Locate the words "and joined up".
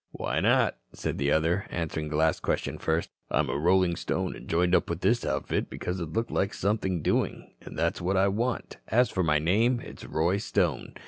4.35-4.89